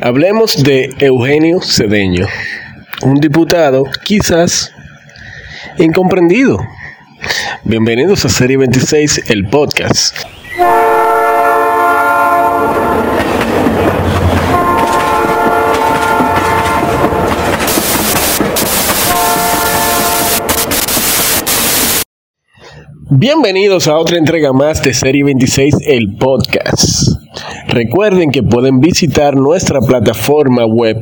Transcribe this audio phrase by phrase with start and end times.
[0.00, 2.26] Hablemos de Eugenio Cedeño,
[3.02, 4.70] un diputado quizás
[5.78, 6.58] incomprendido.
[7.64, 10.18] Bienvenidos a Serie 26, el podcast.
[23.08, 27.16] Bienvenidos a otra entrega más de Serie 26, el podcast.
[27.68, 30.98] Recuerden que pueden visitar nuestra plataforma web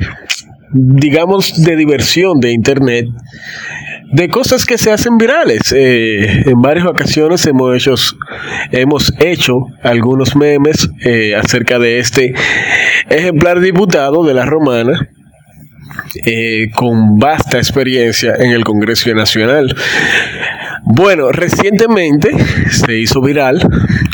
[0.73, 3.07] digamos, de diversión de Internet,
[4.13, 5.73] de cosas que se hacen virales.
[5.77, 12.35] Eh, en varias ocasiones hemos hecho, algunos memes eh, acerca de este
[13.09, 15.09] ejemplar diputado de la Romana
[16.25, 19.75] eh, con vasta experiencia en el Congreso Nacional.
[20.93, 22.31] Bueno, recientemente
[22.69, 23.61] se hizo viral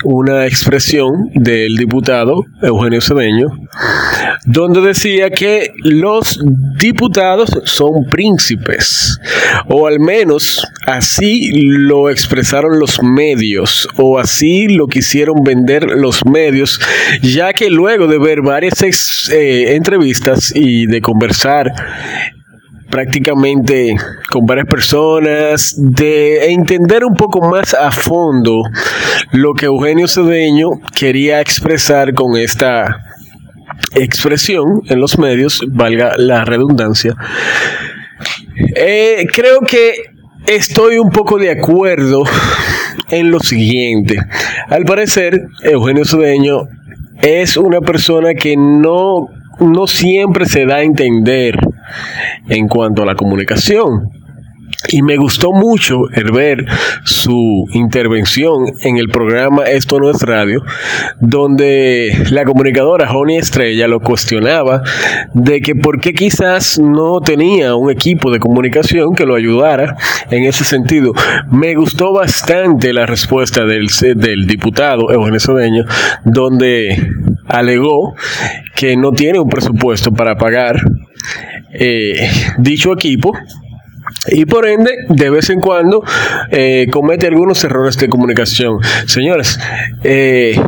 [0.04, 3.46] una expresión del diputado Eugenio Cedeño,
[4.44, 6.38] donde decía que los
[6.78, 9.18] diputados son príncipes,
[9.68, 16.78] o al menos así lo expresaron los medios, o así lo quisieron vender los medios,
[17.22, 21.72] ya que luego de ver varias eh, entrevistas y de conversar
[22.90, 23.96] prácticamente
[24.30, 28.62] con varias personas, de entender un poco más a fondo
[29.32, 33.02] lo que Eugenio Cedeño quería expresar con esta
[33.94, 37.14] expresión en los medios, valga la redundancia.
[38.74, 39.94] Eh, creo que
[40.46, 42.24] estoy un poco de acuerdo
[43.10, 44.18] en lo siguiente.
[44.68, 46.62] Al parecer, Eugenio Cedeño
[47.20, 49.28] es una persona que no,
[49.60, 51.58] no siempre se da a entender
[52.48, 54.10] en cuanto a la comunicación.
[54.88, 56.64] Y me gustó mucho el ver
[57.04, 60.62] su intervención en el programa Esto no es radio,
[61.20, 64.82] donde la comunicadora Joni Estrella lo cuestionaba
[65.34, 69.96] de que por qué quizás no tenía un equipo de comunicación que lo ayudara
[70.30, 71.12] en ese sentido.
[71.50, 73.86] Me gustó bastante la respuesta del,
[74.16, 75.84] del diputado Eugenio Sodeño,
[76.24, 76.96] donde
[77.48, 78.14] alegó
[78.74, 80.76] que no tiene un presupuesto para pagar
[81.78, 83.32] eh, dicho equipo
[84.28, 86.02] y por ende de vez en cuando
[86.50, 88.78] eh, comete algunos errores de comunicación.
[89.06, 89.58] Señores,
[90.04, 90.58] eh,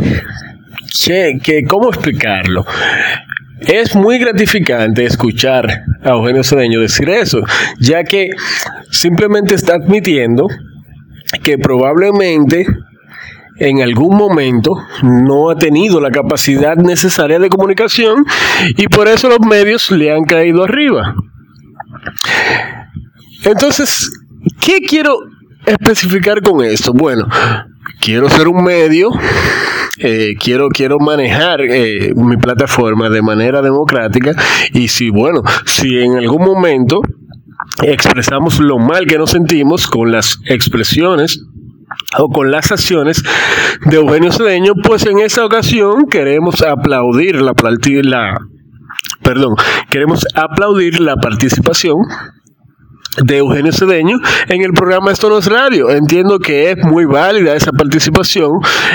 [1.68, 2.64] ¿cómo explicarlo?
[3.60, 7.40] Es muy gratificante escuchar a Eugenio Cedeño decir eso,
[7.80, 8.30] ya que
[8.90, 10.46] simplemente está admitiendo
[11.42, 12.66] que probablemente
[13.58, 18.24] en algún momento no ha tenido la capacidad necesaria de comunicación
[18.76, 21.14] y por eso los medios le han caído arriba.
[23.44, 24.10] Entonces,
[24.60, 25.18] ¿qué quiero
[25.66, 26.92] especificar con esto?
[26.92, 27.26] Bueno,
[28.00, 29.10] quiero ser un medio,
[29.98, 34.32] eh, quiero, quiero manejar eh, mi plataforma de manera democrática
[34.72, 37.00] y si, bueno, si en algún momento
[37.82, 41.44] expresamos lo mal que nos sentimos con las expresiones
[42.16, 43.22] o con las acciones
[43.84, 47.52] de Eugenio Cedeño, pues en esa ocasión queremos aplaudir la,
[48.02, 48.38] la
[49.90, 51.96] queremos aplaudir la participación
[53.22, 55.90] de Eugenio Cedeño en el programa Esto radio.
[55.90, 58.52] Entiendo que es muy válida esa participación,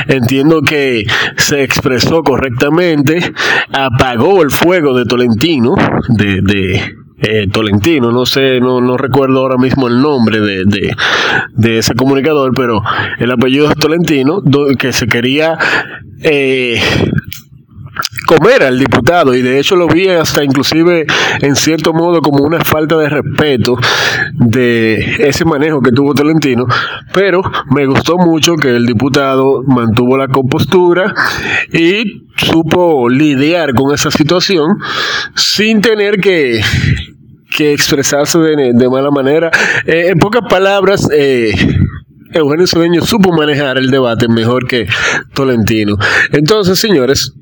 [0.07, 1.05] entiendo que
[1.37, 3.33] se expresó correctamente,
[3.71, 5.75] apagó el fuego de Tolentino,
[6.09, 12.51] de eh, Tolentino, no sé, no, no recuerdo ahora mismo el nombre de, ese comunicador,
[12.53, 12.81] pero
[13.17, 14.41] el apellido es Tolentino,
[14.77, 15.57] que se quería
[16.21, 16.81] eh,
[18.25, 21.05] comer al diputado y de hecho lo vi hasta inclusive
[21.41, 23.77] en cierto modo como una falta de respeto
[24.33, 26.65] de ese manejo que tuvo Tolentino,
[27.13, 31.13] pero me gustó mucho que el diputado mantuvo la compostura
[31.71, 34.77] y supo lidiar con esa situación
[35.35, 36.59] sin tener que
[37.55, 39.51] que expresarse de, mala manera.
[39.85, 41.53] Eh, en pocas palabras, eh,
[42.33, 44.87] Eugenio Cedeño supo manejar el debate mejor que
[45.33, 45.97] Tolentino.
[46.31, 47.33] Entonces, señores,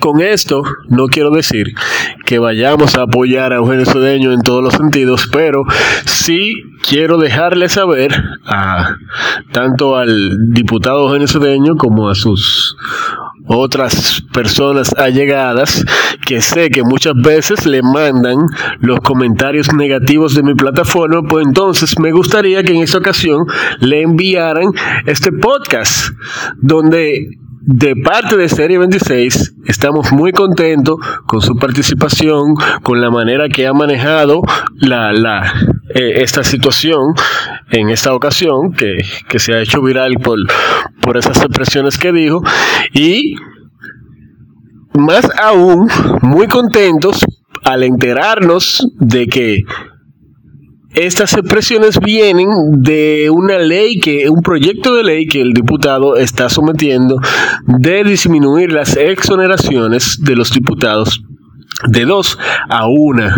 [0.00, 1.74] Con esto no quiero decir
[2.24, 5.64] que vayamos a apoyar a Eugenio Cedeño en todos los sentidos, pero
[6.06, 6.54] sí
[6.88, 8.12] quiero dejarle saber
[8.46, 8.96] a
[9.52, 12.76] tanto al diputado Eugenio Cedeño como a sus
[13.46, 15.84] otras personas allegadas
[16.26, 18.38] que sé que muchas veces le mandan
[18.80, 23.46] los comentarios negativos de mi plataforma, pues entonces me gustaría que en esta ocasión
[23.80, 24.72] le enviaran
[25.06, 26.10] este podcast
[26.56, 33.48] donde de parte de Serie 26 estamos muy contentos con su participación, con la manera
[33.48, 34.42] que ha manejado
[34.76, 35.52] la, la,
[35.94, 37.14] eh, esta situación
[37.70, 38.98] en esta ocasión, que,
[39.28, 40.38] que se ha hecho viral por,
[41.00, 42.42] por esas expresiones que dijo,
[42.92, 43.36] y
[44.94, 45.88] más aún
[46.20, 47.24] muy contentos
[47.62, 49.62] al enterarnos de que
[50.94, 56.48] estas expresiones vienen de una ley que, un proyecto de ley que el diputado está
[56.48, 57.18] sometiendo
[57.66, 61.22] de disminuir las exoneraciones de los diputados
[61.88, 63.34] de dos a una.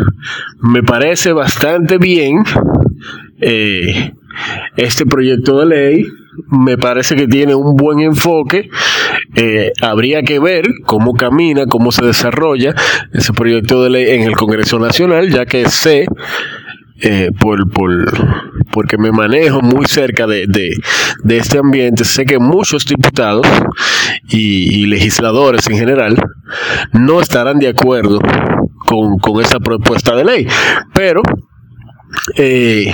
[0.60, 2.42] Me parece bastante bien
[3.40, 4.12] eh,
[4.76, 6.06] este proyecto de ley.
[6.50, 8.68] Me parece que tiene un buen enfoque.
[9.36, 12.74] Eh, habría que ver cómo camina, cómo se desarrolla
[13.12, 16.06] ese proyecto de ley en el Congreso Nacional, ya que sé
[17.00, 17.91] eh, por, por,
[18.73, 23.46] porque me manejo muy cerca de, de, este ambiente, sé que muchos diputados
[24.29, 26.17] y, legisladores en general
[26.93, 28.20] no estarán de acuerdo
[28.87, 30.46] con, con esa propuesta de ley,
[30.94, 31.23] pero
[32.37, 32.93] eh,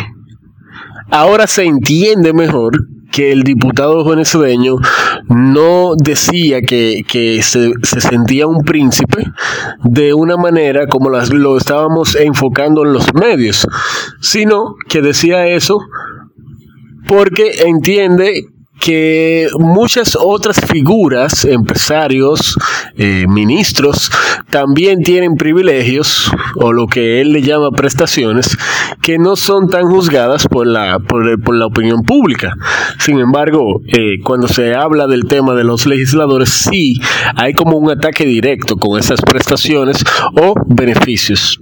[1.10, 2.72] ahora se entiende mejor
[3.10, 4.76] que el diputado venezolano
[5.28, 7.04] no decía que,
[7.42, 9.24] se, sentía un príncipe
[9.84, 13.66] de una manera como las, lo estábamos enfocando en los medios,
[14.20, 15.78] sino que decía eso
[17.06, 18.44] porque entiende
[18.80, 22.56] que muchas otras figuras, empresarios,
[22.96, 24.10] eh, ministros,
[24.48, 28.56] también tienen privilegios o lo que él le llama prestaciones
[29.02, 32.54] que no son tan juzgadas por la, por, la opinión pública.
[32.98, 36.94] Sin embargo, eh, cuando se habla del tema de los legisladores, sí
[37.36, 40.02] hay como un ataque directo con esas prestaciones
[40.40, 41.60] o beneficios.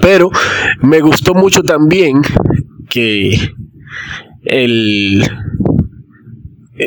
[0.00, 0.28] Pero
[0.82, 2.20] me gustó mucho también
[2.88, 3.52] que
[4.44, 5.30] el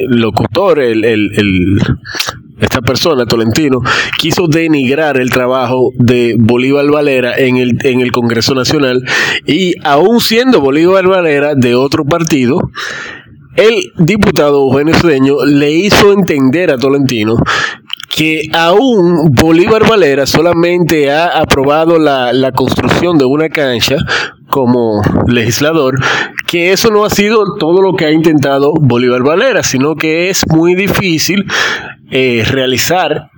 [0.07, 1.80] locutor, el, el,
[2.59, 3.81] esta persona, Tolentino,
[4.18, 9.03] quiso denigrar el trabajo de Bolívar Valera en el, en el Congreso Nacional
[9.45, 12.59] y aún siendo Bolívar Valera de otro partido,
[13.56, 17.38] el diputado Eugenio Cedeño le hizo entender a Tolentino
[18.15, 23.97] que aún Bolívar Valera solamente ha aprobado la, la construcción de una cancha
[24.56, 25.96] como legislador,
[26.48, 30.48] que eso no ha sido todo lo que ha intentado Bolívar Valera, sino que es
[30.48, 31.44] muy difícil
[32.10, 33.31] eh, realizar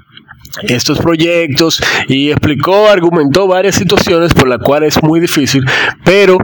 [0.62, 5.66] estos proyectos y explicó, argumentó varias situaciones por las cuales es muy difícil,
[6.06, 6.38] pero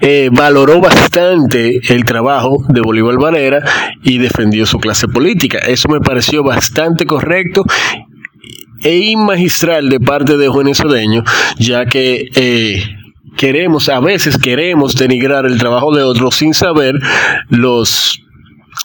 [0.00, 3.62] eh, valoró bastante el trabajo de Bolívar Valera
[4.02, 5.58] y defendió su clase política.
[5.58, 7.64] Eso me pareció bastante correcto
[8.82, 11.22] e magistral de parte de Juan Sodeño,
[11.58, 12.82] ya que eh,
[13.36, 16.94] queremos, a veces queremos denigrar el trabajo de otros sin saber
[17.48, 18.25] los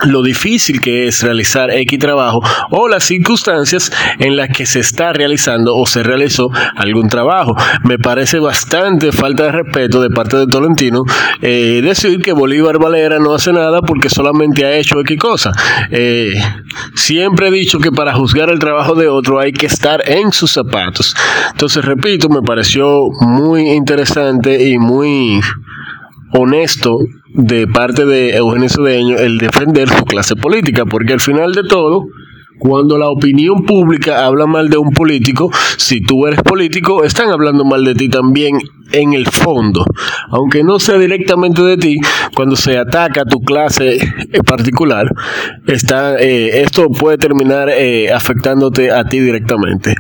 [0.06, 2.42] lo difícil que es realizar X trabajo
[2.72, 7.56] o las circunstancias en las que se está realizando o se realizó algún trabajo.
[7.84, 11.04] Me parece bastante falta de respeto de parte de Tolentino
[11.42, 15.52] eh, decir que Bolívar Valera no hace nada porque solamente ha hecho X cosa.
[15.92, 16.34] Eh,
[16.96, 20.52] siempre he dicho que para juzgar el trabajo de otro hay que estar en sus
[20.52, 21.16] zapatos.
[21.52, 25.40] Entonces, repito, me pareció muy interesante y muy
[26.34, 26.98] honesto
[27.34, 32.06] de parte de Eugenio Cedeño el defender su clase política, porque al final de todo,
[32.60, 37.66] cuando la opinión pública habla mal de un político, si tú eres político, están hablando
[37.66, 38.60] mal de ti también
[38.92, 39.84] en el fondo.
[40.30, 41.98] Aunque no sea directamente de ti,
[42.36, 44.00] cuando se ataca a tu clase
[44.46, 45.08] particular,
[45.68, 49.96] está, eh, esto puede terminar eh, afectándote a ti directamente.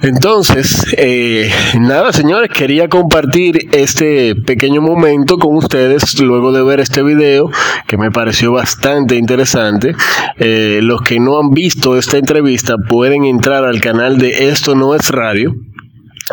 [0.00, 1.50] Entonces, eh,
[1.80, 7.50] nada, señores, quería compartir este pequeño momento con ustedes luego de ver este video
[7.88, 9.96] que me pareció bastante interesante.
[10.36, 14.94] Eh, los que no han visto esta entrevista pueden entrar al canal de Esto No
[14.94, 15.54] es Radio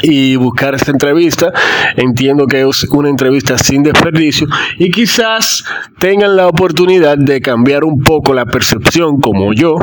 [0.01, 1.51] y buscar esta entrevista.
[1.95, 4.47] Entiendo que es una entrevista sin desperdicio
[4.77, 5.63] y quizás
[5.99, 9.77] tengan la oportunidad de cambiar un poco la percepción, como yo,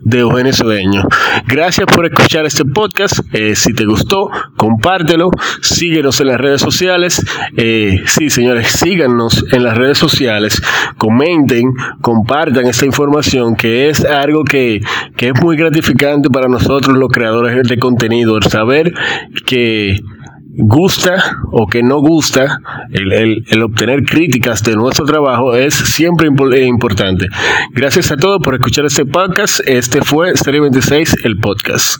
[0.00, 1.02] de Eugenio Cedeño.
[1.46, 3.20] Gracias por escuchar este podcast.
[3.32, 5.30] Eh, si te gustó, compártelo.
[5.60, 7.24] Síguenos en las redes sociales.
[7.56, 10.60] Eh, sí, señores, síganos en las redes sociales.
[10.98, 14.80] Comenten, compartan esta información que es algo que,
[15.16, 18.36] que es muy gratificante para nosotros los creadores de contenido.
[18.36, 18.92] El saber
[19.46, 19.51] que
[20.54, 22.58] gusta o que no gusta,
[22.90, 26.28] el, obtener críticas de nuestro trabajo es siempre
[26.66, 27.26] importante.
[27.72, 29.60] Gracias a todos por escuchar este podcast.
[29.66, 31.96] Este fue Serie 26, el podcast.